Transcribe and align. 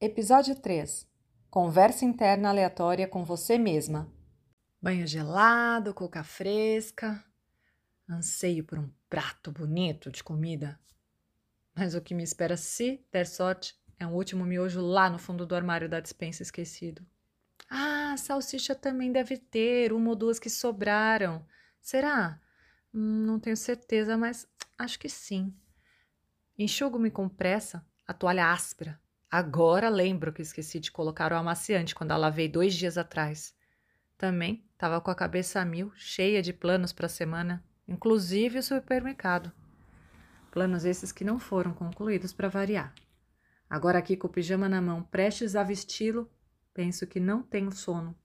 Episódio 0.00 0.54
3 0.54 1.06
Conversa 1.50 2.04
interna 2.04 2.48
aleatória 2.48 3.08
com 3.08 3.24
você 3.24 3.58
mesma. 3.58 4.10
Banho 4.80 5.06
gelado, 5.06 5.92
coca 5.92 6.22
fresca. 6.22 7.24
Anseio 8.08 8.64
por 8.64 8.78
um 8.78 8.90
prato 9.08 9.50
bonito 9.50 10.10
de 10.10 10.22
comida. 10.22 10.78
Mas 11.74 11.94
o 11.94 12.00
que 12.00 12.14
me 12.14 12.22
espera, 12.22 12.56
se 12.56 13.04
der 13.12 13.26
sorte, 13.26 13.74
é 13.98 14.06
um 14.06 14.14
último 14.14 14.44
miojo 14.44 14.80
lá 14.80 15.10
no 15.10 15.18
fundo 15.18 15.44
do 15.44 15.54
armário 15.54 15.88
da 15.88 16.00
dispensa 16.00 16.42
esquecido. 16.42 17.04
Ah, 17.68 18.14
salsicha 18.16 18.74
também 18.74 19.10
deve 19.10 19.36
ter, 19.36 19.92
uma 19.92 20.10
ou 20.10 20.16
duas 20.16 20.38
que 20.38 20.48
sobraram. 20.48 21.44
Será? 21.80 22.40
Não 22.98 23.38
tenho 23.38 23.56
certeza, 23.56 24.16
mas 24.16 24.48
acho 24.78 24.98
que 24.98 25.08
sim. 25.08 25.54
Enxugo-me 26.58 27.10
com 27.10 27.28
pressa 27.28 27.86
a 28.06 28.14
toalha 28.14 28.50
áspera 28.50 28.98
Agora 29.30 29.88
lembro 29.88 30.32
que 30.32 30.40
esqueci 30.40 30.78
de 30.78 30.92
colocar 30.92 31.32
o 31.32 31.36
amaciante 31.36 31.94
quando 31.94 32.12
a 32.12 32.16
lavei 32.16 32.48
dois 32.48 32.74
dias 32.74 32.96
atrás. 32.96 33.54
Também 34.16 34.64
estava 34.72 35.00
com 35.00 35.10
a 35.10 35.14
cabeça 35.14 35.60
a 35.60 35.64
mil, 35.64 35.92
cheia 35.96 36.40
de 36.40 36.52
planos 36.52 36.92
para 36.92 37.06
a 37.06 37.08
semana, 37.08 37.64
inclusive 37.88 38.58
o 38.58 38.62
supermercado. 38.62 39.52
Planos 40.52 40.84
esses 40.84 41.12
que 41.12 41.24
não 41.24 41.38
foram 41.38 41.74
concluídos 41.74 42.32
para 42.32 42.48
variar. 42.48 42.94
Agora 43.68 43.98
aqui 43.98 44.16
com 44.16 44.28
o 44.28 44.30
pijama 44.30 44.68
na 44.68 44.80
mão, 44.80 45.02
prestes 45.02 45.56
a 45.56 45.62
vesti-lo, 45.64 46.30
penso 46.72 47.06
que 47.06 47.18
não 47.18 47.42
tenho 47.42 47.72
sono, 47.72 48.16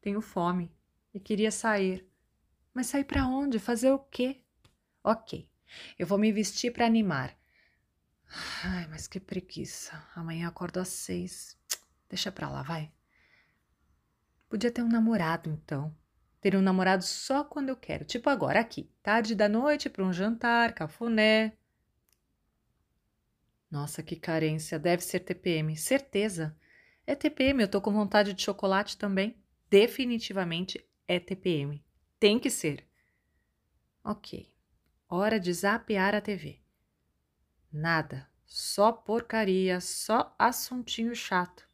tenho 0.00 0.20
fome 0.20 0.72
e 1.14 1.20
queria 1.20 1.52
sair. 1.52 2.07
Mas 2.78 2.86
sair 2.86 3.02
para 3.02 3.26
onde? 3.26 3.58
Fazer 3.58 3.90
o 3.90 3.98
quê? 3.98 4.40
Ok, 5.02 5.50
eu 5.98 6.06
vou 6.06 6.16
me 6.16 6.30
vestir 6.30 6.72
para 6.72 6.86
animar. 6.86 7.36
Ai, 8.62 8.86
mas 8.86 9.08
que 9.08 9.18
preguiça. 9.18 10.00
Amanhã 10.14 10.46
acordo 10.46 10.78
às 10.78 10.86
seis. 10.86 11.58
Deixa 12.08 12.30
pra 12.30 12.48
lá, 12.48 12.62
vai. 12.62 12.92
Podia 14.48 14.70
ter 14.70 14.84
um 14.84 14.88
namorado, 14.88 15.50
então. 15.50 15.92
Ter 16.40 16.54
um 16.54 16.62
namorado 16.62 17.02
só 17.02 17.42
quando 17.42 17.70
eu 17.70 17.76
quero. 17.76 18.04
Tipo 18.04 18.30
agora, 18.30 18.60
aqui. 18.60 18.88
Tarde 19.02 19.34
da 19.34 19.48
noite 19.48 19.90
para 19.90 20.04
um 20.04 20.12
jantar, 20.12 20.72
cafuné. 20.72 21.54
Nossa, 23.68 24.04
que 24.04 24.14
carência. 24.14 24.78
Deve 24.78 25.02
ser 25.02 25.18
TPM. 25.18 25.76
Certeza. 25.76 26.56
É 27.04 27.16
TPM. 27.16 27.60
Eu 27.60 27.68
tô 27.68 27.80
com 27.80 27.90
vontade 27.92 28.32
de 28.34 28.40
chocolate 28.40 28.96
também. 28.96 29.36
Definitivamente 29.68 30.88
é 31.08 31.18
TPM. 31.18 31.84
Tem 32.18 32.38
que 32.38 32.50
ser. 32.50 32.84
Ok. 34.02 34.52
Hora 35.08 35.38
de 35.38 35.52
zapear 35.52 36.14
a 36.14 36.20
TV. 36.20 36.60
Nada. 37.72 38.28
Só 38.44 38.90
porcaria, 38.90 39.80
só 39.80 40.34
assuntinho 40.38 41.14
chato. 41.14 41.68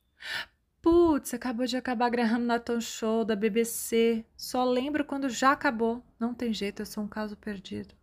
Putz, 0.83 1.33
acabou 1.33 1.65
de 1.65 1.77
acabar 1.79 2.11
Graham 2.11 2.41
Norton 2.41 2.81
Show 2.81 3.25
da 3.25 3.35
BBC. 3.35 4.23
Só 4.37 4.65
lembro 4.65 5.05
quando 5.05 5.31
já 5.31 5.53
acabou. 5.53 6.05
Não 6.19 6.35
tem 6.35 6.53
jeito, 6.53 6.83
eu 6.83 6.87
sou 6.87 7.05
um 7.05 7.09
caso 7.09 7.37
perdido. 7.37 7.95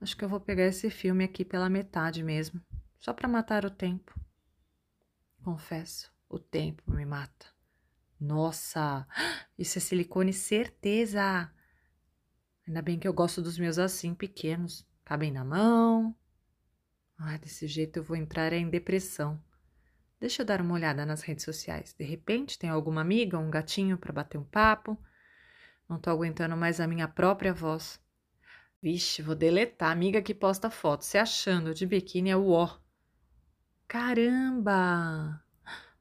Acho 0.00 0.16
que 0.16 0.24
eu 0.24 0.28
vou 0.28 0.40
pegar 0.40 0.64
esse 0.64 0.90
filme 0.90 1.22
aqui 1.22 1.44
pela 1.44 1.70
metade 1.70 2.24
mesmo, 2.24 2.60
só 2.98 3.12
para 3.12 3.28
matar 3.28 3.64
o 3.64 3.70
tempo. 3.70 4.18
Confesso, 5.44 6.10
o 6.28 6.38
tempo 6.38 6.82
me 6.90 7.06
mata. 7.06 7.53
Nossa, 8.20 9.06
isso 9.58 9.78
é 9.78 9.80
silicone, 9.80 10.32
certeza! 10.32 11.50
Ainda 12.66 12.82
bem 12.82 12.98
que 12.98 13.06
eu 13.06 13.12
gosto 13.12 13.42
dos 13.42 13.58
meus 13.58 13.78
assim, 13.78 14.14
pequenos. 14.14 14.86
Cabem 15.04 15.30
na 15.30 15.44
mão, 15.44 16.16
ah, 17.18 17.36
desse 17.36 17.66
jeito 17.66 17.98
eu 17.98 18.02
vou 18.02 18.16
entrar 18.16 18.52
em 18.52 18.68
depressão. 18.68 19.42
Deixa 20.20 20.42
eu 20.42 20.46
dar 20.46 20.60
uma 20.60 20.74
olhada 20.74 21.06
nas 21.06 21.22
redes 21.22 21.44
sociais. 21.44 21.94
De 21.96 22.04
repente 22.04 22.58
tem 22.58 22.70
alguma 22.70 23.00
amiga, 23.00 23.38
um 23.38 23.50
gatinho 23.50 23.96
para 23.98 24.12
bater 24.12 24.38
um 24.38 24.44
papo. 24.44 24.98
Não 25.88 25.98
tô 25.98 26.10
aguentando 26.10 26.56
mais 26.56 26.80
a 26.80 26.86
minha 26.86 27.06
própria 27.06 27.52
voz. 27.52 28.00
Vixe, 28.82 29.22
vou 29.22 29.34
deletar 29.34 29.90
a 29.90 29.92
amiga 29.92 30.22
que 30.22 30.34
posta 30.34 30.70
foto, 30.70 31.04
se 31.04 31.16
achando 31.16 31.74
de 31.74 31.86
biquíni 31.86 32.30
é 32.30 32.36
o 32.36 32.50
ó. 32.50 32.78
Caramba! 33.86 35.43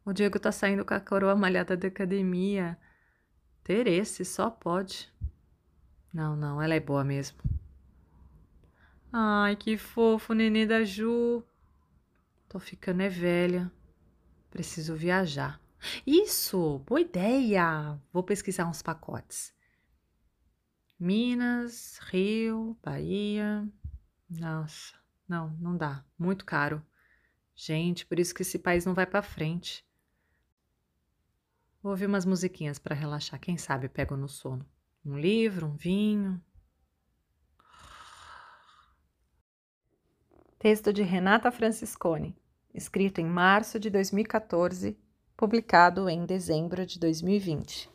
O 0.05 0.11
Diego 0.11 0.39
tá 0.39 0.51
saindo 0.51 0.83
com 0.83 0.93
a 0.93 0.99
coroa 0.99 1.35
malhada 1.35 1.77
da 1.77 1.87
academia. 1.87 2.77
Ter 3.63 3.87
esse 3.87 4.25
só 4.25 4.49
pode. 4.49 5.11
Não, 6.13 6.35
não, 6.35 6.61
ela 6.61 6.75
é 6.75 6.79
boa 6.79 7.03
mesmo. 7.03 7.37
Ai, 9.11 9.55
que 9.55 9.77
fofo, 9.77 10.33
nenê 10.33 10.65
da 10.65 10.83
Ju. 10.83 11.43
Tô 12.49 12.59
ficando 12.59 13.01
é 13.01 13.09
velha. 13.09 13.71
Preciso 14.51 14.95
viajar. 14.95 15.59
Isso, 16.05 16.79
boa 16.79 16.99
ideia. 16.99 17.99
Vou 18.11 18.23
pesquisar 18.23 18.67
uns 18.67 18.81
pacotes. 18.81 19.53
Minas, 20.99 21.99
Rio, 22.09 22.77
Bahia. 22.83 23.67
Nossa, 24.29 24.95
não, 25.27 25.49
não 25.59 25.77
dá. 25.77 26.03
Muito 26.17 26.45
caro. 26.45 26.85
Gente, 27.55 28.05
por 28.05 28.19
isso 28.19 28.33
que 28.33 28.41
esse 28.41 28.59
país 28.59 28.85
não 28.85 28.93
vai 28.93 29.05
para 29.05 29.21
frente. 29.21 29.85
Vou 31.83 31.91
ouvir 31.91 32.05
umas 32.05 32.23
musiquinhas 32.23 32.79
para 32.79 32.95
relaxar. 32.95 33.37
Quem 33.37 33.57
sabe 33.57 33.89
pego 33.89 34.15
no 34.15 34.29
sono. 34.29 34.65
Um 35.05 35.19
livro, 35.19 35.67
um 35.67 35.75
vinho. 35.75 36.41
Texto 40.57 40.93
de 40.93 41.03
Renata 41.03 41.51
Franciscone, 41.51 42.37
escrito 42.73 43.19
em 43.19 43.25
março 43.25 43.77
de 43.77 43.89
2014, 43.89 44.97
publicado 45.35 46.09
em 46.09 46.25
dezembro 46.25 46.85
de 46.85 46.97
2020. 46.97 47.91